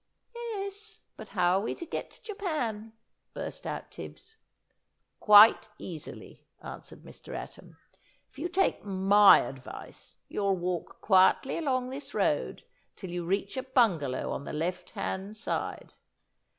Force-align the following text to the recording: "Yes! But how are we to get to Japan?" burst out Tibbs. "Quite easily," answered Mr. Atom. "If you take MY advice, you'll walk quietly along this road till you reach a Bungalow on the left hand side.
"Yes! 0.33 1.01
But 1.15 1.27
how 1.27 1.59
are 1.59 1.61
we 1.63 1.75
to 1.75 1.85
get 1.85 2.09
to 2.09 2.23
Japan?" 2.23 2.93
burst 3.35 3.67
out 3.67 3.91
Tibbs. 3.91 4.35
"Quite 5.19 5.67
easily," 5.77 6.47
answered 6.59 7.03
Mr. 7.03 7.35
Atom. 7.35 7.77
"If 8.27 8.39
you 8.39 8.49
take 8.49 8.83
MY 8.83 9.41
advice, 9.41 10.17
you'll 10.27 10.55
walk 10.57 11.01
quietly 11.01 11.59
along 11.59 11.91
this 11.91 12.15
road 12.15 12.63
till 12.95 13.11
you 13.11 13.25
reach 13.27 13.55
a 13.57 13.61
Bungalow 13.61 14.31
on 14.31 14.43
the 14.43 14.53
left 14.53 14.89
hand 14.97 15.37
side. 15.37 15.93